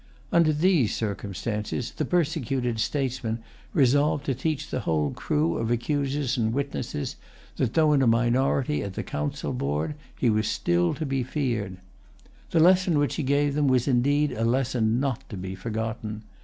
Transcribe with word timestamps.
Under 0.31 0.51
these 0.51 0.95
circumstances, 0.95 1.91
the 1.91 2.05
persecuted 2.05 2.79
statesman 2.79 3.37
resolved 3.71 4.25
to 4.25 4.33
teach 4.33 4.71
the 4.71 4.79
whole 4.79 5.11
crew 5.11 5.57
of 5.59 5.69
accusers 5.69 6.37
and 6.37 6.53
witnesses 6.53 7.17
that, 7.57 7.75
though 7.75 7.93
in 7.93 8.01
a 8.01 8.07
minority 8.07 8.81
at 8.81 8.95
the 8.95 9.03
council 9.03 9.53
board, 9.53 9.93
he 10.17 10.27
was 10.31 10.47
still 10.47 10.95
to 10.95 11.05
be 11.05 11.21
feared. 11.21 11.77
The 12.49 12.59
lesson 12.59 12.97
which 12.97 13.13
he 13.13 13.21
gave 13.21 13.53
them 13.53 13.67
was 13.67 13.87
indeed 13.87 14.31
a 14.31 14.43
lesson 14.43 14.99
not 14.99 15.29
to 15.29 15.37
be 15.37 15.53
forgotten. 15.53 16.23